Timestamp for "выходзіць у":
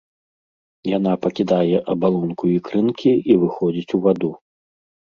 3.45-4.07